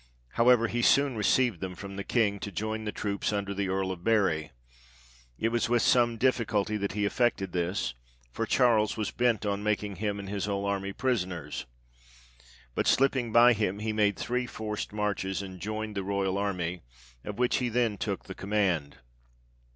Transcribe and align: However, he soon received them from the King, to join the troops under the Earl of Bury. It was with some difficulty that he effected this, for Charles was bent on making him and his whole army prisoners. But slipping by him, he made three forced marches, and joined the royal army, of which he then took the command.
However, 0.29 0.67
he 0.67 0.81
soon 0.81 1.15
received 1.15 1.59
them 1.59 1.75
from 1.75 1.95
the 1.95 2.03
King, 2.03 2.39
to 2.39 2.51
join 2.51 2.85
the 2.85 2.91
troops 2.91 3.31
under 3.31 3.53
the 3.53 3.67
Earl 3.69 3.91
of 3.91 4.03
Bury. 4.03 4.49
It 5.37 5.49
was 5.49 5.69
with 5.69 5.83
some 5.83 6.17
difficulty 6.17 6.75
that 6.75 6.93
he 6.93 7.05
effected 7.05 7.51
this, 7.51 7.93
for 8.31 8.47
Charles 8.47 8.97
was 8.97 9.11
bent 9.11 9.45
on 9.45 9.61
making 9.61 9.97
him 9.97 10.17
and 10.17 10.27
his 10.27 10.45
whole 10.45 10.65
army 10.65 10.91
prisoners. 10.91 11.67
But 12.73 12.87
slipping 12.87 13.31
by 13.31 13.53
him, 13.53 13.77
he 13.77 13.93
made 13.93 14.17
three 14.17 14.47
forced 14.47 14.91
marches, 14.91 15.43
and 15.43 15.59
joined 15.59 15.93
the 15.95 16.01
royal 16.03 16.39
army, 16.39 16.81
of 17.23 17.37
which 17.37 17.57
he 17.57 17.69
then 17.69 17.99
took 17.99 18.23
the 18.23 18.33
command. 18.33 18.97